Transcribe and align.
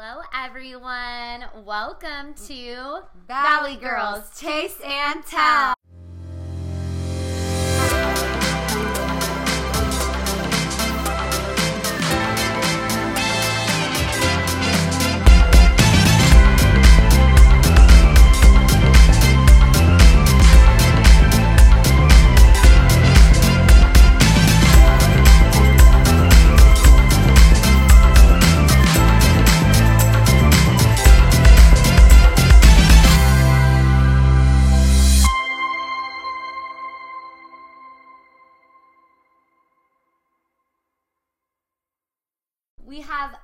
Hello, 0.00 0.22
everyone. 0.32 1.64
Welcome 1.66 2.34
to 2.46 3.00
Valley 3.26 3.74
Girls 3.74 4.30
Taste 4.38 4.80
and 4.84 5.26
Tell. 5.26 5.74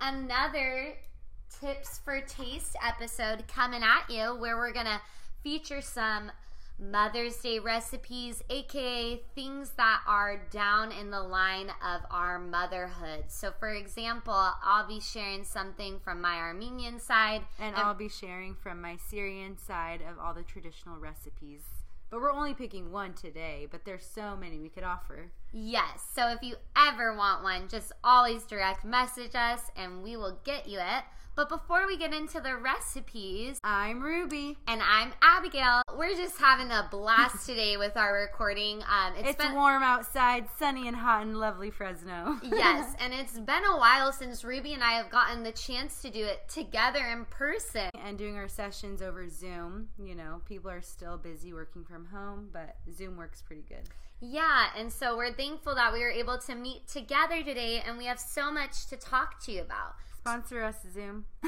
Another 0.04 0.92
tips 1.60 1.98
for 2.04 2.20
taste 2.20 2.76
episode 2.86 3.48
coming 3.48 3.82
at 3.82 4.04
you 4.10 4.36
where 4.38 4.56
we're 4.58 4.72
going 4.72 4.84
to 4.84 5.00
feature 5.42 5.80
some 5.80 6.30
Mother's 6.78 7.36
Day 7.36 7.58
recipes, 7.58 8.42
aka 8.50 9.22
things 9.34 9.70
that 9.76 10.00
are 10.06 10.42
down 10.50 10.92
in 10.92 11.10
the 11.10 11.22
line 11.22 11.70
of 11.70 12.02
our 12.10 12.38
motherhood. 12.38 13.24
So, 13.28 13.52
for 13.58 13.70
example, 13.70 14.34
I'll 14.34 14.86
be 14.86 15.00
sharing 15.00 15.44
something 15.44 16.00
from 16.00 16.20
my 16.20 16.36
Armenian 16.36 16.98
side, 16.98 17.42
And 17.58 17.76
I'll 17.76 17.94
be 17.94 18.08
sharing 18.08 18.56
from 18.56 18.82
my 18.82 18.96
Syrian 18.96 19.56
side 19.56 20.02
of 20.02 20.18
all 20.18 20.34
the 20.34 20.42
traditional 20.42 20.98
recipes. 20.98 21.62
But 22.10 22.20
we're 22.20 22.32
only 22.32 22.54
picking 22.54 22.92
one 22.92 23.14
today, 23.14 23.68
but 23.70 23.84
there's 23.84 24.04
so 24.04 24.36
many 24.36 24.58
we 24.58 24.68
could 24.68 24.84
offer. 24.84 25.30
Yes. 25.64 26.04
So 26.14 26.28
if 26.30 26.42
you 26.42 26.56
ever 26.76 27.16
want 27.16 27.44
one, 27.44 27.68
just 27.68 27.92
always 28.02 28.42
direct 28.42 28.84
message 28.84 29.36
us 29.36 29.60
and 29.76 30.02
we 30.02 30.16
will 30.16 30.40
get 30.44 30.68
you 30.68 30.80
it. 30.80 31.04
But 31.36 31.48
before 31.48 31.86
we 31.86 31.96
get 31.96 32.12
into 32.12 32.40
the 32.40 32.56
recipes, 32.56 33.58
I'm 33.64 34.00
Ruby. 34.02 34.56
and 34.68 34.80
I'm 34.82 35.12
Abigail, 35.22 35.82
we're 35.96 36.14
just 36.14 36.38
having 36.38 36.70
a 36.70 36.86
blast 36.90 37.46
today 37.46 37.76
with 37.76 37.96
our 37.96 38.14
recording. 38.20 38.82
Um, 38.82 39.14
It's, 39.16 39.36
been 39.36 39.54
warm 39.54 39.82
outside, 39.82 40.46
sunny 40.58 40.86
and 40.88 40.96
hot 40.96 41.22
in 41.22 41.34
lovely 41.34 41.70
Fresno. 41.70 42.38
yes, 42.44 42.94
and 43.00 43.12
it's 43.12 43.38
been 43.38 43.64
a 43.64 43.76
while 43.76 44.12
since 44.12 44.44
Ruby 44.44 44.74
and 44.74 44.82
I 44.84 44.92
have 44.92 45.10
gotten 45.10 45.42
the 45.42 45.50
chance 45.52 46.02
to 46.02 46.10
do 46.10 46.24
it 46.24 46.48
together 46.48 47.04
in 47.04 47.24
person. 47.26 47.90
and 47.94 48.16
doing 48.18 48.36
our 48.36 48.48
sessions 48.48 49.02
over 49.02 49.28
Zoom. 49.28 49.88
You 49.98 50.14
know, 50.14 50.40
people 50.48 50.70
are 50.70 50.82
still 50.82 51.16
busy 51.16 51.52
working 51.52 51.84
from 51.84 52.06
home, 52.06 52.48
but 52.52 52.76
Zoom 52.96 53.16
works 53.16 53.42
pretty 53.42 53.64
good. 53.68 53.88
Yeah, 54.30 54.68
and 54.76 54.90
so 54.90 55.18
we're 55.18 55.34
thankful 55.34 55.74
that 55.74 55.92
we 55.92 56.00
were 56.00 56.10
able 56.10 56.38
to 56.38 56.54
meet 56.54 56.88
together 56.88 57.42
today, 57.42 57.82
and 57.86 57.98
we 57.98 58.06
have 58.06 58.18
so 58.18 58.50
much 58.50 58.86
to 58.86 58.96
talk 58.96 59.44
to 59.44 59.52
you 59.52 59.60
about. 59.60 59.96
Sponsor 60.18 60.62
us, 60.62 60.76
Zoom. 60.94 61.26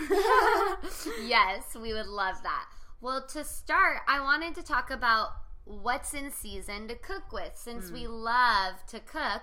yes, 1.27 1.75
we 1.75 1.95
would 1.95 2.07
love 2.07 2.43
that. 2.43 2.67
Well, 3.01 3.27
to 3.29 3.45
start, 3.45 4.01
I 4.07 4.21
wanted 4.21 4.55
to 4.57 4.63
talk 4.63 4.91
about 4.91 5.29
what's 5.65 6.13
in 6.13 6.31
season 6.31 6.87
to 6.89 6.97
cook 6.97 7.33
with. 7.33 7.53
Since 7.55 7.91
we 7.91 8.05
mm. 8.05 8.11
love 8.11 8.75
to 8.89 9.01
cook, 9.01 9.43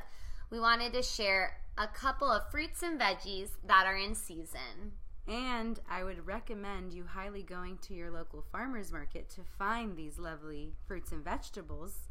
we 0.52 0.60
wanted 0.60 0.94
to 0.94 1.02
share 1.02 1.58
a 1.76 1.88
couple 1.88 2.32
of 2.32 2.52
fruits 2.52 2.84
and 2.84 3.00
veggies 3.00 3.50
that 3.66 3.88
are 3.88 3.98
in 3.98 4.14
season. 4.14 4.94
And 5.28 5.80
I 5.90 6.04
would 6.04 6.28
recommend 6.28 6.94
you 6.94 7.06
highly 7.06 7.42
going 7.42 7.80
to 7.80 7.96
your 7.96 8.12
local 8.12 8.44
farmer's 8.52 8.92
market 8.92 9.30
to 9.32 9.42
find 9.58 9.98
these 9.98 10.20
lovely 10.20 10.74
fruits 10.86 11.12
and 11.12 11.24
vegetables. 11.24 12.10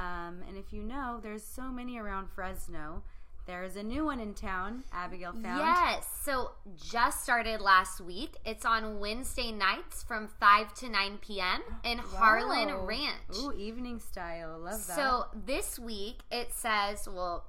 Um, 0.00 0.42
and 0.48 0.56
if 0.56 0.72
you 0.72 0.82
know, 0.82 1.20
there's 1.22 1.44
so 1.44 1.70
many 1.70 1.98
around 1.98 2.30
Fresno. 2.30 3.02
There 3.46 3.64
is 3.64 3.76
a 3.76 3.82
new 3.82 4.04
one 4.04 4.20
in 4.20 4.32
town, 4.34 4.84
Abigail 4.92 5.32
found. 5.32 5.58
Yes, 5.58 6.06
so 6.24 6.52
just 6.90 7.22
started 7.22 7.60
last 7.60 8.00
week. 8.00 8.36
It's 8.44 8.64
on 8.64 8.98
Wednesday 9.00 9.50
nights 9.50 10.02
from 10.02 10.28
5 10.28 10.72
to 10.74 10.88
9 10.88 11.18
p.m. 11.20 11.60
in 11.84 11.98
Harlan 11.98 12.72
Ranch. 12.86 13.36
Ooh, 13.36 13.52
evening 13.52 13.98
style. 13.98 14.58
Love 14.58 14.86
that. 14.86 14.96
So 14.96 15.24
this 15.34 15.78
week 15.78 16.20
it 16.30 16.52
says, 16.52 17.08
well, 17.10 17.44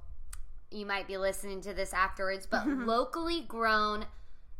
you 0.70 0.84
might 0.84 1.06
be 1.06 1.16
listening 1.18 1.60
to 1.62 1.72
this 1.72 1.94
afterwards, 1.94 2.46
but 2.50 2.66
locally 2.68 3.42
grown 3.46 4.06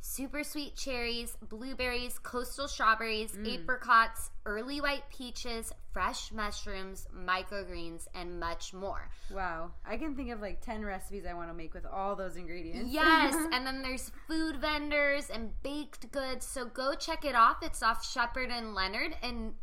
super 0.04 0.42
sweet 0.42 0.74
cherries, 0.74 1.36
blueberries, 1.48 2.18
coastal 2.18 2.66
strawberries, 2.66 3.32
Mm. 3.32 3.62
apricots, 3.62 4.30
early 4.44 4.80
white 4.80 5.08
peaches, 5.10 5.72
fresh 5.92 6.32
mushrooms, 6.32 7.06
microgreens, 7.14 8.08
and 8.12 8.40
much 8.40 8.74
more. 8.74 9.08
wow. 9.30 9.70
I 9.86 9.96
can 9.96 10.16
think 10.16 10.30
of 10.30 10.40
like 10.40 10.60
10 10.60 10.84
recipes 10.84 11.24
I 11.24 11.34
want 11.34 11.50
to 11.50 11.54
make 11.54 11.72
with 11.72 11.86
all 11.86 12.16
those 12.16 12.36
ingredients. 12.36 12.92
Yes, 12.92 13.32
and 13.52 13.64
then 13.66 13.82
there's 13.82 14.10
food 14.26 14.56
vendors 14.56 15.30
and 15.30 15.52
baked 15.62 16.10
goods. 16.10 16.44
So 16.46 16.64
go 16.66 16.94
check 16.94 17.24
it 17.24 17.36
off. 17.36 17.62
It's 17.62 17.82
off 17.82 18.04
Shepherd 18.04 18.50
and 18.50 18.74
Leonard 18.74 19.14
and 19.22 19.54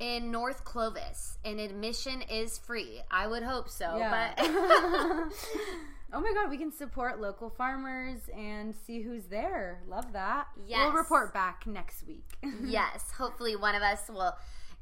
in 0.00 0.30
North 0.32 0.64
Clovis. 0.64 1.38
And 1.44 1.60
admission 1.60 2.22
is 2.22 2.58
free. 2.58 3.02
I 3.10 3.26
would 3.28 3.42
hope 3.44 3.68
so. 3.68 3.96
Yeah. 3.96 4.32
But 4.36 4.44
oh 6.12 6.20
my 6.20 6.32
god, 6.34 6.50
we 6.50 6.56
can 6.56 6.72
support 6.72 7.20
local 7.20 7.50
farmers 7.50 8.20
and 8.36 8.74
see 8.74 9.02
who's 9.02 9.24
there. 9.26 9.82
Love 9.88 10.12
that. 10.12 10.48
Yes. 10.66 10.80
We'll 10.82 10.92
report 10.92 11.34
back 11.34 11.66
next 11.66 12.06
week. 12.06 12.24
yes, 12.64 13.10
hopefully 13.16 13.56
one 13.56 13.74
of 13.74 13.82
us 13.82 14.08
will 14.08 14.34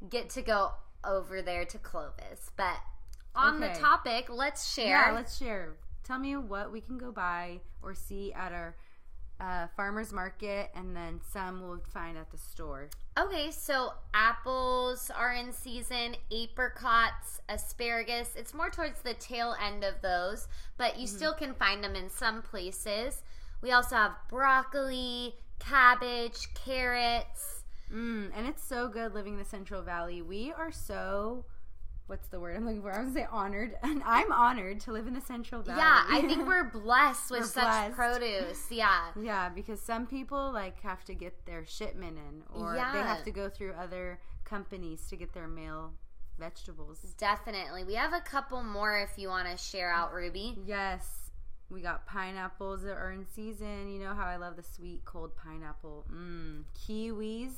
get 0.09 0.31
to 0.31 0.43
go 0.43 0.71
over 1.05 1.43
there 1.43 1.65
to 1.65 1.79
Clovis. 1.79 2.51
But 2.57 2.77
on 3.35 3.61
the 3.61 3.69
topic, 3.69 4.27
let's 4.31 4.73
share. 4.73 5.09
Yeah, 5.09 5.13
let's 5.13 5.37
share. 5.37 5.77
Tell 6.05 6.19
me 6.19 6.37
what 6.37 6.73
we 6.73 6.81
can 6.81 6.99
go 6.99 7.13
buy 7.13 7.61
or 7.83 7.95
see 7.95 8.33
at 8.33 8.53
our 8.53 8.77
uh, 9.41 9.67
farmers 9.77 10.13
market, 10.13 10.71
and 10.75 10.97
then 10.97 11.21
some 11.33 11.63
we'll 11.63 11.83
find 11.93 12.17
at 12.17 12.31
the 12.31 12.39
store. 12.39 12.89
Okay, 13.19 13.50
so 13.50 13.94
apples 14.12 15.10
are 15.10 15.32
in 15.32 15.50
season, 15.50 16.16
apricots, 16.31 17.41
asparagus. 17.49 18.32
It's 18.37 18.53
more 18.53 18.69
towards 18.69 19.00
the 19.00 19.15
tail 19.15 19.54
end 19.65 19.84
of 19.84 20.03
those, 20.03 20.49
but 20.77 20.99
you 20.99 21.06
still 21.06 21.32
can 21.32 21.54
find 21.54 21.82
them 21.82 21.97
in 21.97 22.10
some 22.10 22.43
places. 22.43 23.22
We 23.62 23.72
also 23.72 23.97
have 23.97 24.12
broccoli, 24.28 25.34
cabbage, 25.59 26.53
carrots. 26.54 27.62
Mm, 27.91 28.32
and 28.37 28.47
it's 28.47 28.62
so 28.62 28.88
good 28.88 29.15
living 29.15 29.34
in 29.34 29.38
the 29.38 29.47
Central 29.47 29.81
Valley. 29.81 30.21
We 30.21 30.53
are 30.53 30.71
so. 30.71 31.47
What's 32.06 32.28
the 32.28 32.39
word 32.39 32.56
I'm 32.56 32.65
looking 32.65 32.83
for? 32.83 32.93
I 32.93 32.99
was 33.00 33.09
gonna 33.09 33.21
say 33.21 33.28
honored, 33.31 33.75
and 33.83 34.00
I'm 34.05 34.31
honored 34.31 34.81
to 34.83 34.93
live 34.93 35.06
in 35.09 35.15
the 35.15 35.21
Central 35.21 35.62
Valley. 35.62 35.78
Yeah, 35.78 36.05
I 36.09 36.22
think 36.22 36.47
we're 36.47 36.71
blessed 36.72 37.31
with 37.33 37.41
We're 37.41 37.47
such 37.47 37.65
blessed. 37.65 37.94
produce. 37.97 38.67
Yeah. 38.71 39.06
Yeah, 39.21 39.49
because 39.49 39.81
some 39.81 40.06
people 40.06 40.53
like 40.53 40.81
have 40.83 41.05
to 41.06 41.15
get 41.15 41.47
their 41.47 41.65
shipment 41.66 42.16
in, 42.19 42.43
or 42.55 42.75
they 42.75 42.78
have 43.00 43.25
to 43.25 43.31
go 43.33 43.49
through 43.49 43.72
other 43.72 44.21
companies 44.45 45.06
to 45.09 45.16
get 45.16 45.33
their 45.33 45.49
mail 45.49 45.95
vegetables. 46.39 47.00
Definitely. 47.19 47.83
We 47.84 47.95
have 47.95 48.12
a 48.12 48.21
couple 48.21 48.62
more 48.62 48.99
if 49.00 49.19
you 49.19 49.28
want 49.28 49.49
to 49.50 49.56
share 49.56 49.91
out, 49.93 50.12
Ruby. 50.12 50.56
Yes, 50.65 51.31
we 51.71 51.81
got 51.81 52.06
pineapples 52.06 52.83
that 52.83 52.93
are 52.97 53.11
in 53.11 53.27
season. 53.27 53.91
You 53.91 53.99
know 53.99 54.15
how 54.15 54.27
I 54.27 54.37
love 54.37 54.55
the 54.55 54.62
sweet 54.62 55.05
cold 55.05 55.33
pineapple. 55.37 56.05
Mmm, 56.12 56.62
kiwis, 56.78 57.55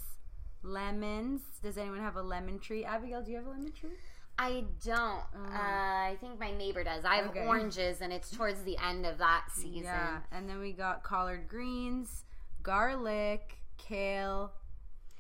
lemons. 0.62 1.42
Does 1.62 1.76
anyone 1.76 2.00
have 2.00 2.16
a 2.16 2.22
lemon 2.22 2.58
tree? 2.58 2.84
Abigail, 2.84 3.22
do 3.22 3.30
you 3.30 3.36
have 3.36 3.46
a 3.46 3.50
lemon 3.50 3.72
tree? 3.72 3.90
I 4.38 4.64
don't. 4.84 5.22
Uh, 5.34 5.52
I 5.52 6.16
think 6.20 6.38
my 6.38 6.52
neighbor 6.52 6.84
does. 6.84 7.04
I 7.04 7.16
have. 7.16 7.26
Okay. 7.30 7.44
oranges, 7.44 8.00
and 8.00 8.12
it's 8.12 8.30
towards 8.30 8.62
the 8.62 8.76
end 8.78 9.04
of 9.04 9.18
that 9.18 9.46
season. 9.52 9.82
Yeah, 9.84 10.18
and 10.30 10.48
then 10.48 10.60
we 10.60 10.72
got 10.72 11.02
collard 11.02 11.48
greens, 11.48 12.24
garlic, 12.62 13.58
kale, 13.78 14.52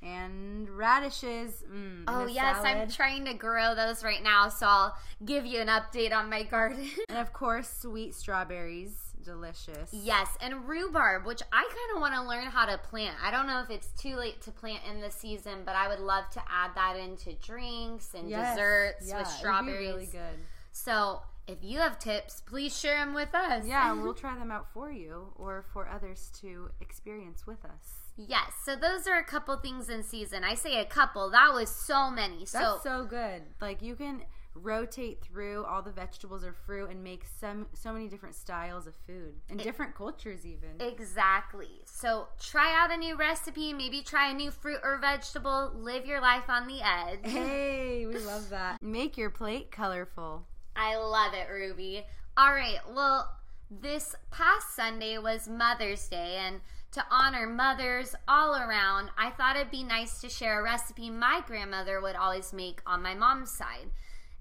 and 0.02 0.68
radishes. 0.70 1.64
Mm, 1.68 2.04
Oh 2.06 2.26
yes, 2.26 2.58
I'm 2.62 2.88
trying 2.88 3.24
to 3.24 3.34
grow 3.34 3.74
those 3.74 4.04
right 4.04 4.22
now, 4.22 4.48
so 4.48 4.66
I'll 4.66 4.96
give 5.24 5.44
you 5.44 5.60
an 5.60 5.68
update 5.68 6.12
on 6.14 6.30
my 6.30 6.44
garden. 6.44 6.88
and 7.08 7.18
of 7.18 7.32
course, 7.32 7.68
sweet 7.68 8.14
strawberries. 8.14 9.07
Delicious. 9.28 9.90
yes, 9.92 10.28
and 10.40 10.66
rhubarb, 10.68 11.26
which 11.26 11.42
I 11.52 11.62
kind 11.62 11.96
of 11.96 12.00
want 12.00 12.14
to 12.14 12.22
learn 12.22 12.46
how 12.46 12.64
to 12.66 12.78
plant. 12.78 13.16
I 13.22 13.30
don't 13.30 13.46
know 13.46 13.60
if 13.60 13.70
it's 13.70 13.88
too 14.00 14.16
late 14.16 14.40
to 14.42 14.50
plant 14.50 14.80
in 14.90 15.00
the 15.00 15.10
season, 15.10 15.58
but 15.66 15.76
I 15.76 15.86
would 15.88 16.00
love 16.00 16.28
to 16.30 16.40
add 16.50 16.70
that 16.74 16.96
into 16.96 17.34
drinks 17.34 18.14
and 18.14 18.28
Yes. 18.30 18.54
desserts 18.56 19.08
Yeah, 19.08 19.18
with 19.18 19.28
strawberries. 19.28 19.78
really 19.80 20.06
good. 20.06 20.38
So 20.72 21.22
if 21.46 21.58
you 21.62 21.78
have 21.78 21.98
tips, 21.98 22.40
please 22.46 22.76
share 22.78 22.96
them 23.04 23.14
with 23.14 23.34
us. 23.34 23.66
Yeah, 23.66 23.92
we'll 24.02 24.14
try 24.14 24.34
them 24.38 24.50
out 24.50 24.72
for 24.72 24.90
you 24.90 25.32
or 25.36 25.64
for 25.72 25.88
others 25.88 26.30
to 26.40 26.70
experience 26.80 27.46
with 27.46 27.64
us. 27.64 27.94
Yes, 28.16 28.52
so 28.64 28.74
those 28.74 29.06
are 29.06 29.18
a 29.18 29.24
couple 29.24 29.56
things 29.58 29.88
in 29.88 30.02
season. 30.02 30.42
I 30.42 30.54
say 30.54 30.80
a 30.80 30.84
couple. 30.84 31.30
That 31.30 31.52
was 31.54 31.68
so 31.70 32.10
many. 32.10 32.38
That's 32.38 32.50
So, 32.52 32.80
so, 32.82 33.04
good. 33.04 33.42
Like 33.60 33.80
you 33.80 33.94
can 33.94 34.22
rotate 34.58 35.20
through 35.22 35.64
all 35.64 35.82
the 35.82 35.90
vegetables 35.90 36.44
or 36.44 36.52
fruit 36.52 36.90
and 36.90 37.02
make 37.02 37.24
some 37.40 37.66
so 37.72 37.92
many 37.92 38.08
different 38.08 38.34
styles 38.34 38.86
of 38.86 38.94
food 39.06 39.34
and 39.48 39.58
different 39.58 39.94
cultures 39.94 40.44
even. 40.46 40.80
Exactly. 40.80 41.82
So 41.84 42.28
try 42.40 42.74
out 42.74 42.92
a 42.92 42.96
new 42.96 43.16
recipe, 43.16 43.72
maybe 43.72 44.02
try 44.02 44.30
a 44.30 44.34
new 44.34 44.50
fruit 44.50 44.80
or 44.82 44.98
vegetable, 44.98 45.72
live 45.74 46.06
your 46.06 46.20
life 46.20 46.48
on 46.48 46.66
the 46.66 46.80
edge. 46.82 47.20
hey, 47.24 48.06
we 48.06 48.18
love 48.18 48.50
that. 48.50 48.78
Make 48.82 49.16
your 49.16 49.30
plate 49.30 49.70
colorful. 49.70 50.46
I 50.76 50.96
love 50.96 51.34
it, 51.34 51.50
Ruby. 51.50 52.04
All 52.36 52.52
right, 52.52 52.78
well, 52.94 53.36
this 53.70 54.14
past 54.30 54.76
Sunday 54.76 55.18
was 55.18 55.48
Mother's 55.48 56.06
Day, 56.08 56.36
and 56.40 56.60
to 56.92 57.04
honor 57.10 57.46
mothers 57.46 58.14
all 58.26 58.54
around, 58.54 59.10
I 59.18 59.30
thought 59.30 59.56
it'd 59.56 59.70
be 59.70 59.84
nice 59.84 60.20
to 60.20 60.28
share 60.28 60.60
a 60.60 60.62
recipe 60.62 61.10
my 61.10 61.42
grandmother 61.46 62.00
would 62.00 62.16
always 62.16 62.52
make 62.52 62.80
on 62.86 63.02
my 63.02 63.14
mom's 63.14 63.50
side. 63.50 63.90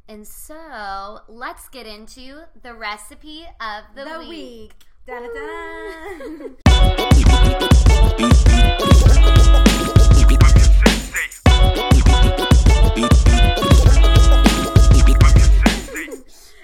And 0.10 0.26
so 0.26 1.20
let's 1.28 1.68
get 1.70 1.86
into 1.86 2.42
the 2.62 2.74
recipe 2.74 3.46
of 3.60 3.84
the, 3.96 4.06
The 4.06 4.20
week. 4.20 4.74
week. 5.08 6.08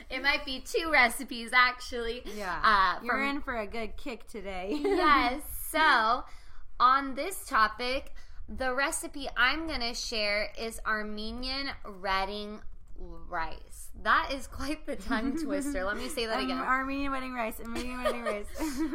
It 0.10 0.22
might 0.22 0.46
be 0.46 0.60
two 0.60 0.92
recipes 0.92 1.51
actually. 1.54 2.22
yeah. 2.38 2.60
Uh, 2.63 3.04
You're 3.04 3.24
in 3.24 3.42
for 3.42 3.56
a 3.57 3.66
good 3.68 3.98
kick 3.98 4.28
today. 4.28 4.78
yes. 4.81 5.42
So, 5.74 6.24
on 6.80 7.16
this 7.16 7.48
topic, 7.48 8.13
the 8.48 8.75
recipe 8.75 9.28
I'm 9.36 9.66
going 9.66 9.80
to 9.80 9.96
share 9.96 10.51
is 10.56 10.80
Armenian 10.86 11.69
redding 11.84 12.60
rice. 13.27 13.89
That 14.03 14.31
is 14.33 14.47
quite 14.47 14.85
the 14.85 14.95
tongue 14.95 15.38
twister. 15.44 15.83
Let 15.83 15.97
me 15.97 16.07
say 16.09 16.25
that 16.25 16.38
Um, 16.39 16.45
again. 16.45 16.57
Armenian 16.59 17.11
wedding 17.11 17.33
rice. 17.33 17.59
Armenian 17.59 18.03
wedding 18.03 18.23
rice. 18.25 18.45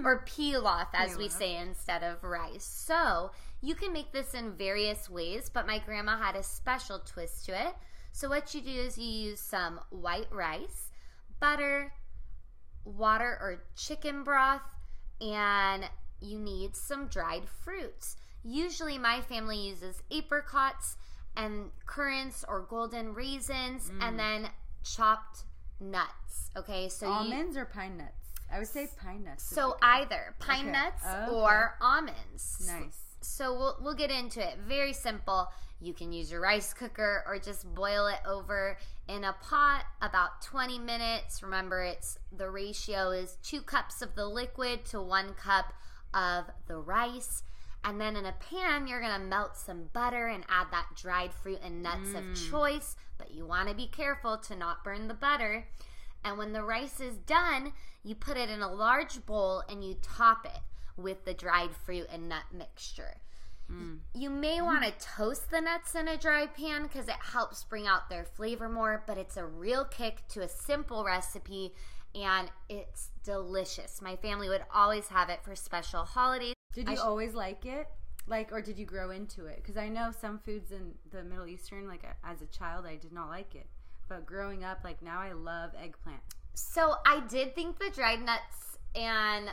or 0.05 0.25
pilaf, 0.27 0.89
as 0.95 1.17
we 1.17 1.29
say 1.29 1.57
instead 1.57 2.03
of 2.03 2.23
rice. 2.25 2.65
So, 2.65 3.31
you 3.61 3.75
can 3.75 3.93
make 3.93 4.13
this 4.13 4.35
in 4.35 4.53
various 4.57 5.11
ways, 5.11 5.51
but 5.53 5.67
my 5.67 5.79
grandma 5.81 6.17
had 6.17 6.37
a 6.37 6.43
special 6.43 7.01
twist 7.01 7.47
to 7.47 7.53
it. 7.69 7.75
So, 8.13 8.29
what 8.29 8.55
you 8.55 8.61
do 8.61 8.71
is 8.71 8.97
you 8.99 9.05
use 9.31 9.41
some 9.41 9.81
white 9.91 10.31
rice, 10.33 10.91
butter, 11.41 11.93
water 12.85 13.39
or 13.41 13.63
chicken 13.77 14.25
broth, 14.25 14.63
and 15.21 15.85
you 16.21 16.39
need 16.39 16.75
some 16.77 17.07
dried 17.09 17.49
fruits. 17.49 18.17
Usually, 18.45 18.99
my 18.99 19.21
family 19.21 19.57
uses 19.69 20.03
apricots 20.13 20.97
and 21.39 21.71
currants 21.87 22.45
or 22.47 22.67
golden 22.69 23.15
raisins, 23.15 23.91
mm. 23.91 24.03
and 24.07 24.19
then 24.19 24.51
chopped 24.85 25.45
nuts. 25.81 26.51
Okay, 26.57 26.89
so 26.89 27.07
you, 27.07 27.13
Almonds 27.13 27.57
or 27.57 27.65
pine 27.65 27.97
nuts? 27.97 28.13
I 28.53 28.59
would 28.59 28.69
say 28.69 28.89
pine 29.01 29.25
nuts. 29.25 29.45
so 29.45 29.77
either 29.83 30.35
pine 30.39 30.69
Okay. 30.69 30.73
nuts 30.73 31.05
Okay. 31.07 31.33
or 31.33 31.77
almonds. 31.81 32.67
nice. 32.67 32.99
So 33.21 33.53
we'll 33.53 33.77
we'll 33.81 33.95
get 33.95 34.11
into 34.11 34.41
it. 34.47 34.59
Very 34.67 34.93
simple. 34.93 35.49
You 35.81 35.93
can 35.93 36.13
use 36.13 36.31
your 36.33 36.41
rice 36.41 36.75
cooker 36.75 37.23
or 37.27 37.39
just 37.39 37.73
boil 37.75 38.09
it 38.09 38.19
over 38.27 38.77
in 39.07 39.23
a 39.25 39.33
pot 39.41 39.85
about 40.03 40.43
20 40.43 40.79
minutes. 40.79 41.43
Remember 41.43 41.83
it's 41.83 42.19
the 42.37 42.51
ratio 42.51 43.11
is 43.11 43.37
2 43.45 43.63
cups 43.63 44.03
of 44.03 44.15
the 44.17 44.27
liquid 44.27 44.85
to 44.87 45.01
1 45.01 45.35
cup 45.35 45.73
of 46.15 46.47
the 46.67 46.79
rice. 46.79 47.43
And 47.85 48.01
then 48.01 48.17
in 48.17 48.27
a 48.27 48.33
pan, 48.33 48.87
you're 48.87 49.01
to 49.01 49.19
melt 49.19 49.57
some 49.57 49.89
butter 49.93 50.27
and 50.27 50.45
add 50.49 50.67
that 50.73 50.89
dried 50.97 51.33
fruit 51.33 51.61
and 51.63 51.83
nuts 51.83 52.11
of 52.11 52.25
mm. 52.25 52.51
choice, 52.51 52.97
but 53.17 53.31
you 53.31 53.47
want 53.47 53.69
to 53.69 53.75
be 53.75 53.87
careful 53.87 54.37
to 54.39 54.57
not 54.57 54.85
burn 54.85 55.09
the 55.09 55.15
butter. 55.15 55.67
And 56.25 56.37
when 56.37 56.53
the 56.53 56.65
rice 56.65 57.01
is 57.01 57.17
done, 57.19 57.73
you 58.03 58.15
put 58.15 58.37
it 58.37 58.51
in 58.51 58.63
a 58.63 58.73
large 58.73 59.25
bowl 59.25 59.63
and 59.69 59.85
you 59.85 59.97
top 60.03 60.45
it 60.45 60.61
with 60.97 61.25
the 61.25 61.35
dried 61.35 61.71
fruit 61.71 62.09
and 62.13 62.29
nut 62.29 62.45
mixture. 62.53 63.17
Mm. 63.71 63.99
You 64.15 64.31
may 64.31 64.57
mm-hmm. 64.57 64.67
want 64.67 64.85
to 64.85 65.07
toast 65.17 65.51
the 65.51 65.61
nuts 65.61 65.95
in 65.95 66.09
a 66.09 66.17
dry 66.17 66.47
pan 66.47 66.85
because 66.85 67.07
it 67.07 67.15
helps 67.33 67.65
bring 67.65 67.87
out 67.87 68.09
their 68.09 68.25
flavor 68.25 68.69
more, 68.69 69.05
but 69.07 69.19
it's 69.19 69.37
a 69.37 69.45
real 69.45 69.85
kick 69.85 70.27
to 70.29 70.41
a 70.41 70.49
simple 70.49 71.05
recipe 71.05 71.75
and 72.15 72.51
it's 72.69 73.11
delicious. 73.25 74.01
My 74.03 74.17
family 74.17 74.49
would 74.49 74.65
always 74.75 75.09
have 75.09 75.29
it 75.29 75.41
for 75.45 75.55
special 75.55 76.05
holidays. 76.05 76.55
Did 76.79 76.91
you 76.91 76.97
sh- 76.97 77.01
always 77.01 77.35
like 77.35 77.67
it? 77.67 77.89
Like, 78.29 78.53
or 78.53 78.63
did 78.63 78.79
you 78.79 78.87
grow 78.87 79.11
into 79.11 79.47
it? 79.47 79.57
Because 79.57 79.77
I 79.77 79.89
know 79.89 80.13
some 80.21 80.39
foods 80.39 80.71
in 80.71 80.93
the 81.11 81.25
Middle 81.25 81.47
Eastern, 81.47 81.89
like 81.89 82.05
as 82.23 82.41
a 82.41 82.47
child, 82.47 82.87
I 82.87 82.95
did 82.95 83.13
not 83.13 83.29
like 83.29 83.57
it. 83.57 83.67
But 84.09 84.27
growing 84.27 84.63
up, 84.63 84.81
like 84.85 85.03
now 85.03 85.19
I 85.19 85.33
love 85.33 85.71
eggplant. 85.83 86.21
So 86.55 86.95
I 87.05 87.21
did 87.29 87.55
think 87.57 87.79
the 87.81 87.91
dried 87.91 88.21
nuts 88.21 88.79
and 88.95 89.51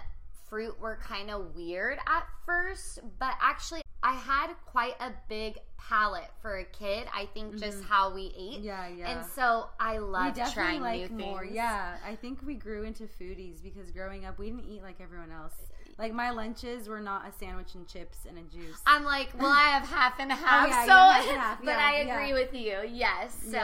fruit 0.48 0.80
were 0.80 1.00
kind 1.01 1.31
of 1.31 1.56
weird 1.56 1.98
at 2.07 2.24
first, 2.45 3.00
but 3.18 3.33
actually 3.42 3.81
I 4.04 4.13
had 4.13 4.54
quite 4.68 4.94
a 5.00 5.12
big 5.27 5.57
palate 5.77 6.30
for 6.42 6.57
a 6.57 6.63
kid. 6.66 7.07
I 7.12 7.25
think 7.33 7.56
mm-hmm. 7.56 7.57
just 7.57 7.83
how 7.83 8.13
we 8.13 8.33
ate. 8.38 8.62
Yeah, 8.62 8.88
yeah. 8.88 9.10
And 9.10 9.25
so 9.25 9.69
I 9.80 9.98
love 9.98 10.38
trying 10.54 10.81
like 10.81 11.12
new 11.12 11.25
more. 11.25 11.42
things. 11.42 11.56
Yeah, 11.56 11.95
I 12.06 12.16
think 12.16 12.39
we 12.45 12.54
grew 12.54 12.83
into 12.83 13.04
foodies 13.04 13.63
because 13.63 13.89
growing 13.89 14.25
up, 14.25 14.38
we 14.38 14.51
didn't 14.51 14.66
eat 14.66 14.83
like 14.83 15.01
everyone 15.01 15.31
else. 15.31 15.56
Like 15.97 16.13
my 16.13 16.30
lunches 16.31 16.88
were 16.89 17.00
not 17.00 17.27
a 17.27 17.31
sandwich 17.31 17.74
and 17.75 17.88
chips 17.88 18.19
and 18.27 18.38
a 18.38 18.42
juice. 18.42 18.81
I'm 18.86 19.03
like, 19.06 19.30
well, 19.39 19.51
I 19.51 19.69
have 19.69 19.88
half 19.88 20.19
and 20.19 20.31
half. 20.31 20.65
Oh, 20.68 20.69
yeah, 20.69 20.86
so, 20.86 20.92
half 20.92 21.27
and 21.30 21.38
half. 21.42 21.59
but 21.59 21.68
Yeah, 21.68 21.77
I 21.80 21.92
agree 22.00 22.30
yeah. 22.30 22.33
with 22.33 22.53
you. 22.53 22.77
Yes. 22.92 23.38
So. 23.50 23.62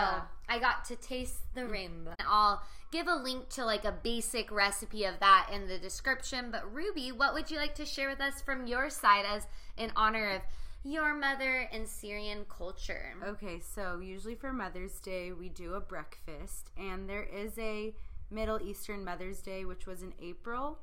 I 0.49 0.59
got 0.59 0.83
to 0.85 0.97
taste 0.97 1.43
the 1.55 1.65
rainbow. 1.65 2.13
I'll 2.27 2.61
give 2.91 3.07
a 3.07 3.15
link 3.15 3.47
to 3.51 3.63
like 3.63 3.85
a 3.85 3.91
basic 3.93 4.51
recipe 4.51 5.05
of 5.05 5.17
that 5.21 5.49
in 5.53 5.67
the 5.67 5.77
description. 5.77 6.51
But 6.51 6.73
Ruby, 6.73 7.11
what 7.13 7.33
would 7.33 7.49
you 7.49 7.55
like 7.57 7.73
to 7.75 7.85
share 7.85 8.09
with 8.09 8.19
us 8.19 8.41
from 8.41 8.67
your 8.67 8.89
side 8.89 9.23
as 9.25 9.47
in 9.77 9.93
honor 9.95 10.29
of 10.35 10.41
your 10.83 11.13
mother 11.13 11.69
and 11.71 11.87
Syrian 11.87 12.45
culture? 12.49 13.13
Okay, 13.25 13.61
so 13.61 13.99
usually 13.99 14.35
for 14.35 14.51
Mother's 14.51 14.99
Day, 14.99 15.31
we 15.31 15.47
do 15.47 15.75
a 15.75 15.79
breakfast, 15.79 16.69
and 16.77 17.07
there 17.07 17.23
is 17.23 17.57
a 17.57 17.93
Middle 18.29 18.59
Eastern 18.61 19.05
Mother's 19.05 19.41
Day, 19.41 19.63
which 19.63 19.85
was 19.85 20.01
in 20.01 20.13
April, 20.21 20.79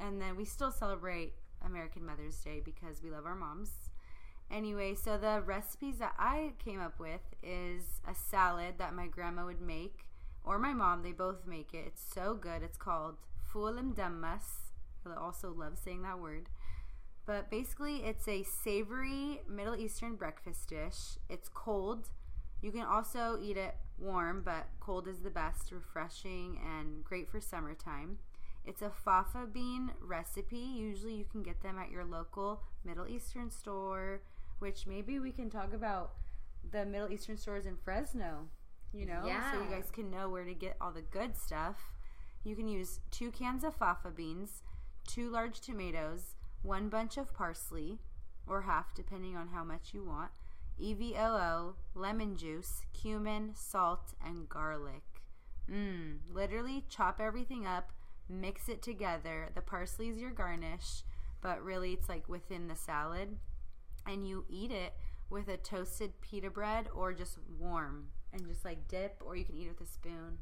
and 0.00 0.20
then 0.20 0.36
we 0.36 0.44
still 0.44 0.70
celebrate 0.70 1.34
American 1.64 2.04
Mother's 2.04 2.36
Day 2.36 2.60
because 2.64 3.02
we 3.02 3.10
love 3.10 3.26
our 3.26 3.34
moms. 3.34 3.70
Anyway, 4.50 4.94
so 4.94 5.16
the 5.16 5.42
recipes 5.44 5.98
that 5.98 6.14
I 6.18 6.52
came 6.64 6.80
up 6.80 6.98
with 6.98 7.20
is 7.42 8.00
a 8.08 8.14
salad 8.14 8.74
that 8.78 8.94
my 8.94 9.06
grandma 9.06 9.44
would 9.44 9.60
make, 9.60 10.06
or 10.44 10.58
my 10.58 10.72
mom, 10.72 11.02
they 11.02 11.12
both 11.12 11.46
make 11.46 11.72
it. 11.72 11.84
It's 11.86 12.02
so 12.12 12.34
good. 12.34 12.62
It's 12.62 12.76
called 12.76 13.16
Ful 13.52 13.74
Medames. 13.74 14.72
I 15.06 15.14
also 15.14 15.52
love 15.56 15.78
saying 15.78 16.02
that 16.02 16.18
word. 16.18 16.48
But 17.26 17.50
basically, 17.50 17.98
it's 17.98 18.26
a 18.26 18.42
savory 18.42 19.42
Middle 19.48 19.76
Eastern 19.76 20.16
breakfast 20.16 20.68
dish. 20.68 21.18
It's 21.28 21.48
cold. 21.48 22.08
You 22.60 22.72
can 22.72 22.84
also 22.84 23.38
eat 23.40 23.56
it 23.56 23.76
warm, 23.98 24.42
but 24.44 24.66
cold 24.80 25.06
is 25.06 25.20
the 25.20 25.30
best, 25.30 25.70
refreshing, 25.70 26.58
and 26.64 27.04
great 27.04 27.30
for 27.30 27.40
summertime. 27.40 28.18
It's 28.64 28.82
a 28.82 28.90
fava 28.90 29.46
bean 29.46 29.92
recipe. 30.00 30.58
Usually, 30.58 31.14
you 31.14 31.24
can 31.24 31.42
get 31.42 31.62
them 31.62 31.78
at 31.78 31.90
your 31.90 32.04
local 32.04 32.62
Middle 32.84 33.08
Eastern 33.08 33.50
store, 33.50 34.22
which 34.58 34.86
maybe 34.86 35.18
we 35.18 35.32
can 35.32 35.50
talk 35.50 35.72
about 35.72 36.12
the 36.70 36.84
Middle 36.84 37.10
Eastern 37.10 37.36
stores 37.36 37.66
in 37.66 37.76
Fresno, 37.76 38.48
you 38.92 39.06
know, 39.06 39.22
so 39.52 39.62
you 39.62 39.70
guys 39.70 39.90
can 39.90 40.10
know 40.10 40.28
where 40.28 40.44
to 40.44 40.54
get 40.54 40.76
all 40.80 40.92
the 40.92 41.00
good 41.02 41.36
stuff. 41.36 41.94
You 42.44 42.54
can 42.54 42.68
use 42.68 43.00
two 43.10 43.30
cans 43.30 43.64
of 43.64 43.74
fava 43.74 44.10
beans, 44.10 44.62
two 45.06 45.30
large 45.30 45.60
tomatoes, 45.60 46.36
one 46.62 46.88
bunch 46.88 47.16
of 47.16 47.32
parsley, 47.34 47.98
or 48.46 48.62
half 48.62 48.94
depending 48.94 49.36
on 49.36 49.48
how 49.48 49.64
much 49.64 49.90
you 49.92 50.04
want, 50.04 50.30
EVOO, 50.80 51.74
lemon 51.94 52.36
juice, 52.36 52.82
cumin, 52.92 53.52
salt, 53.54 54.14
and 54.24 54.48
garlic. 54.48 55.02
Mmm, 55.70 56.18
literally 56.32 56.84
chop 56.88 57.20
everything 57.20 57.66
up, 57.66 57.92
mix 58.30 58.68
it 58.68 58.82
together. 58.82 59.50
The 59.54 59.60
parsley 59.60 60.08
is 60.08 60.18
your 60.18 60.30
garnish, 60.30 61.02
but 61.42 61.62
really 61.62 61.92
it's 61.92 62.08
like 62.08 62.28
within 62.28 62.68
the 62.68 62.76
salad. 62.76 63.36
And 64.06 64.26
you 64.26 64.44
eat 64.48 64.70
it 64.70 64.94
with 65.28 65.48
a 65.48 65.56
toasted 65.56 66.20
pita 66.20 66.50
bread 66.50 66.88
or 66.94 67.12
just 67.12 67.36
warm 67.58 68.08
and 68.32 68.46
just 68.46 68.64
like 68.64 68.88
dip, 68.88 69.22
or 69.24 69.36
you 69.36 69.44
can 69.44 69.56
eat 69.56 69.66
it 69.66 69.76
with 69.78 69.88
a 69.88 69.92
spoon. 69.92 70.38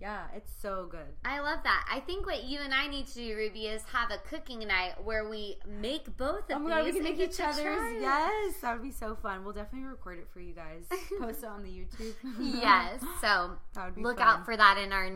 Yeah, 0.00 0.22
it's 0.34 0.50
so 0.60 0.88
good. 0.90 1.14
I 1.24 1.38
love 1.38 1.60
that. 1.62 1.86
I 1.88 2.00
think 2.00 2.26
what 2.26 2.42
you 2.42 2.58
and 2.58 2.74
I 2.74 2.88
need 2.88 3.06
to 3.08 3.14
do, 3.14 3.36
Ruby, 3.36 3.66
is 3.66 3.82
have 3.92 4.10
a 4.10 4.18
cooking 4.28 4.58
night 4.66 4.94
where 5.04 5.28
we 5.28 5.58
make 5.80 6.16
both 6.16 6.50
of 6.50 6.56
Oh 6.56 6.58
my 6.58 6.70
god, 6.70 6.84
we 6.84 6.90
these 6.90 6.94
can 6.94 7.04
make 7.04 7.20
each 7.20 7.38
other's. 7.38 8.00
Yes, 8.00 8.54
that 8.62 8.72
would 8.72 8.82
be 8.82 8.90
so 8.90 9.14
fun. 9.14 9.44
We'll 9.44 9.52
definitely 9.52 9.86
record 9.86 10.18
it 10.18 10.26
for 10.32 10.40
you 10.40 10.54
guys. 10.54 10.86
Post 11.20 11.44
it 11.44 11.48
on 11.48 11.62
the 11.62 11.68
YouTube. 11.68 12.14
yes. 12.40 13.00
So 13.20 13.52
That 13.74 13.84
would 13.84 13.94
be 13.94 14.02
look 14.02 14.18
fun. 14.18 14.26
out 14.26 14.44
for 14.44 14.56
that 14.56 14.76
in 14.78 14.92
our 14.92 15.08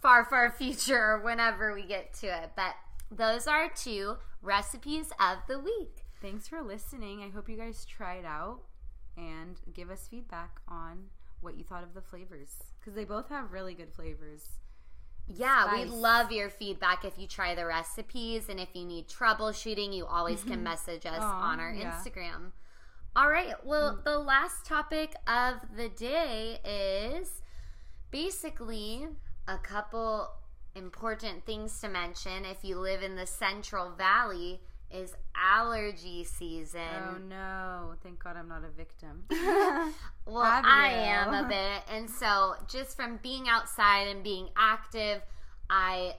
far, 0.00 0.24
far 0.24 0.50
future 0.50 0.98
or 0.98 1.20
whenever 1.22 1.74
we 1.74 1.84
get 1.84 2.12
to 2.14 2.26
it. 2.26 2.52
But 2.56 2.74
those 3.10 3.46
are 3.46 3.70
two 3.74 4.16
recipes 4.42 5.10
of 5.20 5.38
the 5.48 5.58
week. 5.58 6.04
Thanks 6.20 6.48
for 6.48 6.62
listening. 6.62 7.22
I 7.22 7.28
hope 7.28 7.48
you 7.48 7.56
guys 7.56 7.84
try 7.84 8.16
it 8.16 8.24
out 8.24 8.60
and 9.16 9.56
give 9.72 9.90
us 9.90 10.08
feedback 10.10 10.60
on 10.68 11.06
what 11.40 11.56
you 11.56 11.64
thought 11.64 11.84
of 11.84 11.94
the 11.94 12.02
flavors 12.02 12.50
because 12.78 12.94
they 12.94 13.04
both 13.04 13.28
have 13.28 13.52
really 13.52 13.74
good 13.74 13.92
flavors. 13.92 14.48
Yeah, 15.26 15.72
we 15.72 15.82
Spice. 15.82 15.90
love 15.90 16.32
your 16.32 16.48
feedback 16.48 17.04
if 17.04 17.18
you 17.18 17.26
try 17.26 17.54
the 17.54 17.66
recipes 17.66 18.48
and 18.48 18.58
if 18.58 18.68
you 18.72 18.84
need 18.84 19.08
troubleshooting, 19.08 19.94
you 19.94 20.06
always 20.06 20.42
can 20.42 20.54
mm-hmm. 20.54 20.64
message 20.64 21.04
us 21.04 21.20
Aw, 21.20 21.50
on 21.52 21.60
our 21.60 21.70
yeah. 21.70 21.92
Instagram. 21.92 22.52
All 23.14 23.28
right, 23.28 23.54
well, 23.64 23.96
mm. 23.96 24.04
the 24.04 24.18
last 24.18 24.64
topic 24.64 25.14
of 25.26 25.56
the 25.76 25.88
day 25.88 26.60
is 26.64 27.42
basically 28.10 29.08
a 29.48 29.58
couple 29.58 30.28
important 30.76 31.44
things 31.44 31.80
to 31.80 31.88
mention 31.88 32.44
if 32.44 32.62
you 32.62 32.78
live 32.78 33.02
in 33.02 33.16
the 33.16 33.26
Central 33.26 33.90
Valley 33.90 34.60
is 34.90 35.14
allergy 35.34 36.24
season. 36.24 36.80
Oh 37.08 37.18
no! 37.18 37.94
Thank 38.02 38.22
God 38.22 38.36
I'm 38.36 38.48
not 38.48 38.62
a 38.64 38.70
victim. 38.70 39.24
Well, 40.26 40.44
I 40.44 40.90
am 40.90 41.32
a 41.32 41.48
bit. 41.48 41.82
And 41.90 42.08
so 42.08 42.54
just 42.70 42.96
from 42.96 43.18
being 43.22 43.48
outside 43.48 44.08
and 44.08 44.22
being 44.22 44.50
active, 44.58 45.22
I 45.70 46.16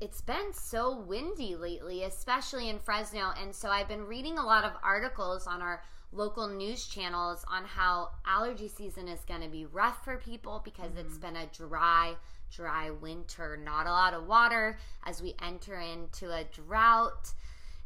it's 0.00 0.20
been 0.20 0.52
so 0.52 1.00
windy 1.00 1.54
lately, 1.54 2.02
especially 2.02 2.68
in 2.68 2.80
Fresno, 2.80 3.32
and 3.40 3.54
so 3.54 3.68
I've 3.68 3.86
been 3.86 4.06
reading 4.06 4.38
a 4.38 4.44
lot 4.44 4.64
of 4.64 4.72
articles 4.82 5.46
on 5.46 5.62
our 5.62 5.84
local 6.10 6.48
news 6.48 6.86
channels 6.86 7.44
on 7.48 7.64
how 7.64 8.10
allergy 8.26 8.68
season 8.68 9.08
is 9.08 9.20
going 9.24 9.40
to 9.40 9.48
be 9.48 9.66
rough 9.66 10.04
for 10.04 10.16
people 10.16 10.62
because 10.64 10.90
it's 10.96 11.14
mm-hmm. 11.14 11.34
been 11.34 11.36
a 11.36 11.46
dry 11.46 12.14
dry 12.54 12.90
winter, 12.90 13.56
not 13.56 13.86
a 13.86 13.90
lot 13.90 14.14
of 14.14 14.26
water 14.26 14.78
as 15.04 15.22
we 15.22 15.34
enter 15.42 15.78
into 15.78 16.30
a 16.30 16.44
drought. 16.44 17.32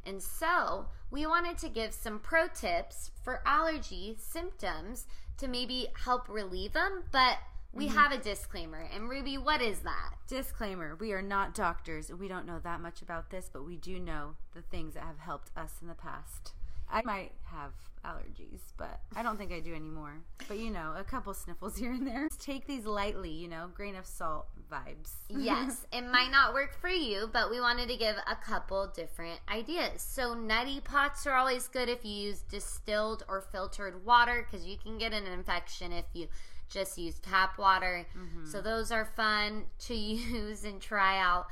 And 0.04 0.22
so, 0.22 0.86
we 1.10 1.26
wanted 1.26 1.58
to 1.58 1.68
give 1.68 1.92
some 1.92 2.18
pro 2.18 2.48
tips 2.48 3.10
for 3.22 3.42
allergy 3.46 4.16
symptoms 4.18 5.06
to 5.38 5.48
maybe 5.48 5.88
help 6.04 6.28
relieve 6.28 6.72
them, 6.72 7.04
but 7.12 7.38
we 7.72 7.86
mm-hmm. 7.86 7.98
have 7.98 8.12
a 8.12 8.18
disclaimer. 8.18 8.88
And 8.94 9.08
Ruby, 9.08 9.38
what 9.38 9.60
is 9.60 9.80
that? 9.80 10.14
Disclaimer: 10.26 10.96
We 10.96 11.12
are 11.12 11.22
not 11.22 11.54
doctors, 11.54 12.10
we 12.12 12.28
don't 12.28 12.46
know 12.46 12.58
that 12.62 12.80
much 12.80 13.02
about 13.02 13.30
this, 13.30 13.50
but 13.52 13.64
we 13.64 13.76
do 13.76 13.98
know 13.98 14.34
the 14.54 14.62
things 14.62 14.94
that 14.94 15.04
have 15.04 15.18
helped 15.18 15.50
us 15.56 15.74
in 15.80 15.88
the 15.88 15.94
past. 15.94 16.52
I 16.90 17.02
might 17.04 17.32
have 17.44 17.72
allergies, 18.04 18.60
but 18.76 19.00
I 19.14 19.22
don't 19.22 19.36
think 19.36 19.52
I 19.52 19.60
do 19.60 19.74
anymore. 19.74 20.22
But 20.46 20.58
you 20.58 20.70
know, 20.70 20.94
a 20.96 21.04
couple 21.04 21.34
sniffles 21.34 21.76
here 21.78 21.92
and 21.92 22.06
there. 22.06 22.28
Just 22.28 22.40
take 22.40 22.66
these 22.66 22.86
lightly, 22.86 23.30
you 23.30 23.48
know, 23.48 23.68
grain 23.74 23.96
of 23.96 24.06
salt 24.06 24.48
vibes. 24.70 25.12
Yes, 25.28 25.86
it 25.92 26.02
might 26.02 26.30
not 26.30 26.54
work 26.54 26.74
for 26.80 26.88
you, 26.88 27.28
but 27.32 27.50
we 27.50 27.60
wanted 27.60 27.88
to 27.88 27.96
give 27.96 28.16
a 28.16 28.36
couple 28.36 28.86
different 28.94 29.40
ideas. 29.48 30.02
So, 30.02 30.34
neti 30.34 30.82
pots 30.82 31.26
are 31.26 31.34
always 31.34 31.68
good 31.68 31.88
if 31.88 32.04
you 32.04 32.12
use 32.12 32.40
distilled 32.40 33.24
or 33.28 33.40
filtered 33.40 34.04
water 34.04 34.46
because 34.48 34.66
you 34.66 34.76
can 34.76 34.98
get 34.98 35.12
an 35.12 35.26
infection 35.26 35.92
if 35.92 36.04
you 36.12 36.28
just 36.68 36.98
use 36.98 37.18
tap 37.20 37.58
water. 37.58 38.06
So, 38.44 38.60
those 38.60 38.90
are 38.92 39.04
fun 39.04 39.64
to 39.86 39.94
use 39.94 40.64
and 40.64 40.80
try 40.80 41.18
out. 41.18 41.46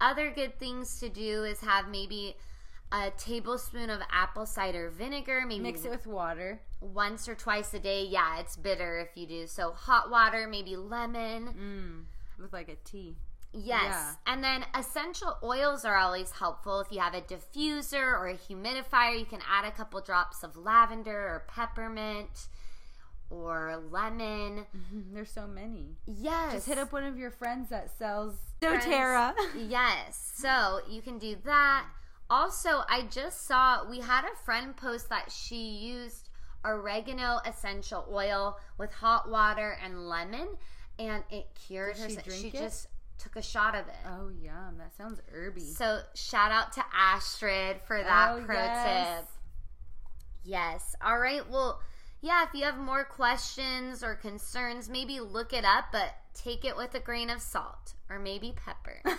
Other 0.00 0.30
good 0.30 0.58
things 0.58 1.00
to 1.00 1.08
do 1.08 1.44
is 1.44 1.60
have 1.60 1.88
maybe 1.88 2.36
a 2.90 3.10
tablespoon 3.18 3.90
of 3.90 4.00
apple 4.10 4.46
cider 4.46 4.88
vinegar, 4.90 5.42
maybe 5.46 5.60
Mix 5.62 5.84
it 5.84 5.90
with 5.90 6.06
water. 6.06 6.60
once 6.80 7.28
or 7.28 7.34
twice 7.34 7.74
a 7.74 7.78
day. 7.78 8.04
Yeah, 8.04 8.38
it's 8.40 8.56
bitter 8.56 8.98
if 8.98 9.16
you 9.16 9.26
do. 9.26 9.46
So, 9.46 9.72
hot 9.72 10.10
water, 10.10 10.46
maybe 10.48 10.74
lemon. 10.76 11.48
Mm, 11.48 12.04
with 12.38 12.52
like 12.52 12.68
a 12.68 12.76
tea. 12.84 13.16
Yes. 13.52 13.84
Yeah. 13.84 14.12
And 14.26 14.44
then 14.44 14.64
essential 14.74 15.36
oils 15.42 15.84
are 15.84 15.96
always 15.96 16.30
helpful. 16.30 16.80
If 16.80 16.92
you 16.92 17.00
have 17.00 17.14
a 17.14 17.22
diffuser 17.22 17.94
or 17.94 18.28
a 18.28 18.34
humidifier, 18.34 19.18
you 19.18 19.24
can 19.24 19.40
add 19.48 19.64
a 19.64 19.70
couple 19.70 20.00
drops 20.00 20.42
of 20.42 20.56
lavender 20.56 21.16
or 21.16 21.44
peppermint 21.48 22.48
or 23.30 23.82
lemon. 23.90 24.66
There's 25.12 25.30
so 25.30 25.46
many. 25.46 25.96
Yes. 26.06 26.52
Just 26.52 26.68
hit 26.68 26.78
up 26.78 26.92
one 26.92 27.04
of 27.04 27.16
your 27.18 27.30
friends 27.30 27.70
that 27.70 27.96
sells 27.96 28.34
doTERRA. 28.60 29.34
yes. 29.68 30.32
So 30.36 30.80
you 30.88 31.00
can 31.00 31.18
do 31.18 31.36
that. 31.44 31.86
Also, 32.30 32.82
I 32.90 33.06
just 33.10 33.46
saw 33.46 33.88
we 33.88 34.00
had 34.00 34.24
a 34.24 34.44
friend 34.44 34.76
post 34.76 35.08
that 35.08 35.32
she 35.32 35.56
used 35.56 36.28
oregano 36.64 37.38
essential 37.46 38.04
oil 38.12 38.58
with 38.78 38.92
hot 38.92 39.30
water 39.30 39.78
and 39.82 40.08
lemon 40.08 40.48
and 40.98 41.22
it 41.30 41.46
cured 41.66 41.96
Did 41.96 42.02
her. 42.02 42.08
she 42.10 42.16
drink 42.16 42.40
she 42.40 42.48
it? 42.48 42.54
just 42.54 42.88
took 43.18 43.36
a 43.36 43.42
shot 43.42 43.74
of 43.74 43.86
it. 43.88 43.94
Oh, 44.06 44.28
yum. 44.28 44.76
That 44.78 44.94
sounds 44.96 45.20
herby. 45.30 45.60
So 45.60 46.00
shout 46.14 46.52
out 46.52 46.72
to 46.74 46.84
Astrid 46.94 47.80
for 47.86 48.02
that 48.02 48.34
Oh, 48.36 48.42
pro 48.44 48.54
yes. 48.56 49.18
tip. 49.20 49.28
Yes. 50.44 50.94
All 51.04 51.18
right. 51.18 51.48
Well, 51.50 51.80
yeah, 52.20 52.44
if 52.44 52.54
you 52.54 52.64
have 52.64 52.78
more 52.78 53.04
questions 53.04 54.02
or 54.02 54.14
concerns, 54.14 54.88
maybe 54.88 55.20
look 55.20 55.52
it 55.52 55.64
up, 55.64 55.86
but 55.92 56.14
take 56.34 56.64
it 56.64 56.76
with 56.76 56.94
a 56.94 57.00
grain 57.00 57.30
of 57.30 57.40
salt 57.40 57.94
or 58.10 58.18
maybe 58.18 58.54
pepper. 58.56 59.00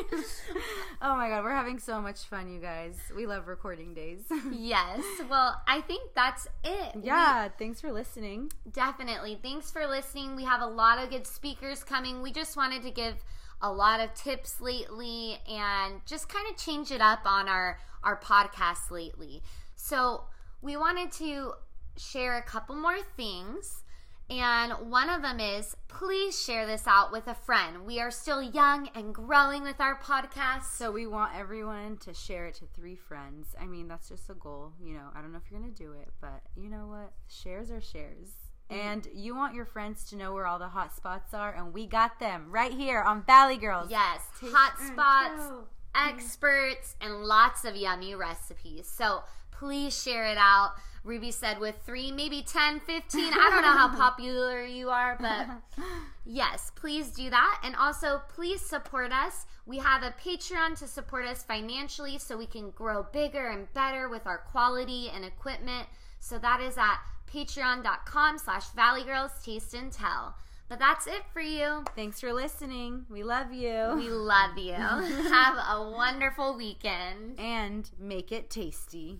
oh 1.02 1.16
my 1.16 1.28
god, 1.28 1.44
we're 1.44 1.50
having 1.54 1.78
so 1.78 2.00
much 2.00 2.24
fun, 2.24 2.50
you 2.52 2.60
guys. 2.60 2.96
We 3.14 3.26
love 3.26 3.48
recording 3.48 3.94
days. 3.94 4.20
yes. 4.50 5.00
Well, 5.28 5.60
I 5.66 5.80
think 5.80 6.14
that's 6.14 6.46
it. 6.64 6.96
We- 6.96 7.02
yeah, 7.04 7.48
thanks 7.58 7.80
for 7.80 7.92
listening. 7.92 8.50
Definitely. 8.70 9.38
Thanks 9.42 9.70
for 9.70 9.86
listening. 9.86 10.36
We 10.36 10.44
have 10.44 10.62
a 10.62 10.66
lot 10.66 11.02
of 11.02 11.10
good 11.10 11.26
speakers 11.26 11.82
coming. 11.84 12.22
We 12.22 12.32
just 12.32 12.56
wanted 12.56 12.82
to 12.82 12.90
give 12.90 13.14
a 13.62 13.70
lot 13.70 14.00
of 14.00 14.14
tips 14.14 14.60
lately 14.60 15.38
and 15.48 16.00
just 16.06 16.28
kind 16.28 16.46
of 16.50 16.56
change 16.56 16.90
it 16.90 17.00
up 17.00 17.20
on 17.24 17.48
our 17.48 17.78
our 18.02 18.18
podcast 18.18 18.90
lately. 18.90 19.42
So, 19.76 20.24
we 20.62 20.76
wanted 20.76 21.12
to 21.12 21.54
share 21.96 22.38
a 22.38 22.42
couple 22.42 22.76
more 22.76 22.98
things. 23.16 23.82
And 24.28 24.72
one 24.88 25.10
of 25.10 25.22
them 25.22 25.40
is 25.40 25.76
please 25.88 26.40
share 26.40 26.64
this 26.64 26.86
out 26.86 27.10
with 27.10 27.26
a 27.26 27.34
friend. 27.34 27.84
We 27.84 27.98
are 27.98 28.12
still 28.12 28.40
young 28.40 28.88
and 28.94 29.12
growing 29.12 29.64
with 29.64 29.80
our 29.80 29.98
podcast. 29.98 30.76
So 30.76 30.92
we 30.92 31.08
want 31.08 31.34
everyone 31.36 31.96
to 31.98 32.14
share 32.14 32.46
it 32.46 32.54
to 32.56 32.66
three 32.66 32.94
friends. 32.94 33.56
I 33.60 33.66
mean, 33.66 33.88
that's 33.88 34.08
just 34.08 34.30
a 34.30 34.34
goal. 34.34 34.72
You 34.80 34.94
know, 34.94 35.08
I 35.16 35.20
don't 35.20 35.32
know 35.32 35.40
if 35.44 35.50
you're 35.50 35.58
gonna 35.58 35.72
do 35.72 35.92
it, 35.92 36.10
but 36.20 36.42
you 36.56 36.70
know 36.70 36.86
what? 36.86 37.12
Shares 37.26 37.72
are 37.72 37.80
shares. 37.80 38.28
Mm. 38.70 38.76
And 38.76 39.08
you 39.12 39.34
want 39.34 39.54
your 39.54 39.64
friends 39.64 40.04
to 40.10 40.16
know 40.16 40.32
where 40.32 40.46
all 40.46 40.60
the 40.60 40.68
hot 40.68 40.94
spots 40.94 41.34
are, 41.34 41.52
and 41.52 41.74
we 41.74 41.88
got 41.88 42.20
them 42.20 42.46
right 42.50 42.72
here 42.72 43.00
on 43.00 43.24
Valley 43.24 43.56
Girls. 43.56 43.90
Yes, 43.90 44.20
Taste 44.40 44.54
hot 44.54 44.78
spots, 44.78 45.42
show. 45.42 45.64
Experts, 45.94 46.96
and 47.00 47.24
lots 47.24 47.64
of 47.64 47.76
yummy 47.76 48.14
recipes. 48.14 48.86
So 48.86 49.22
please 49.50 50.00
share 50.00 50.26
it 50.26 50.38
out. 50.38 50.72
Ruby 51.02 51.30
said 51.30 51.58
with 51.58 51.76
three, 51.84 52.12
maybe 52.12 52.42
10, 52.42 52.80
15. 52.80 53.32
I 53.32 53.50
don't 53.50 53.62
know 53.62 53.72
how 53.72 53.88
popular 53.96 54.64
you 54.64 54.90
are, 54.90 55.16
but 55.18 55.46
yes, 56.26 56.72
please 56.74 57.10
do 57.10 57.30
that. 57.30 57.60
And 57.64 57.74
also, 57.76 58.20
please 58.28 58.60
support 58.60 59.10
us. 59.12 59.46
We 59.64 59.78
have 59.78 60.02
a 60.02 60.14
Patreon 60.22 60.78
to 60.78 60.86
support 60.86 61.24
us 61.24 61.42
financially 61.42 62.18
so 62.18 62.36
we 62.36 62.46
can 62.46 62.70
grow 62.70 63.02
bigger 63.02 63.48
and 63.48 63.72
better 63.72 64.08
with 64.08 64.26
our 64.26 64.38
quality 64.38 65.10
and 65.14 65.24
equipment. 65.24 65.88
So 66.18 66.38
that 66.38 66.60
is 66.60 66.76
at 66.76 66.98
patreon.com 67.32 68.38
slash 68.38 68.68
valleygirls 68.70 69.42
taste 69.42 69.72
and 69.72 69.90
tell. 69.90 70.34
But 70.70 70.78
that's 70.78 71.08
it 71.08 71.24
for 71.32 71.40
you. 71.40 71.82
Thanks 71.96 72.20
for 72.20 72.32
listening. 72.32 73.04
We 73.10 73.24
love 73.24 73.52
you. 73.52 73.92
We 73.96 74.08
love 74.08 74.56
you. 74.56 74.72
Have 74.74 75.56
a 75.68 75.90
wonderful 75.90 76.56
weekend. 76.56 77.40
and 77.40 77.90
make 77.98 78.30
it 78.30 78.50
tasty. 78.50 79.18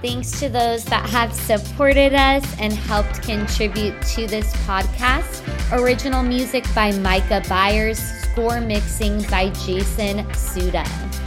Thanks 0.00 0.38
to 0.38 0.48
those 0.48 0.84
that 0.86 1.06
have 1.10 1.34
supported 1.34 2.14
us 2.14 2.44
and 2.58 2.72
helped 2.72 3.22
contribute 3.22 4.00
to 4.14 4.26
this 4.28 4.50
podcast. 4.64 5.42
Original 5.72 6.22
music 6.22 6.64
by 6.74 6.92
Micah 6.92 7.42
Byers, 7.48 7.98
score 7.98 8.60
mixing 8.60 9.22
by 9.24 9.50
Jason 9.50 10.24
Soudah. 10.28 11.19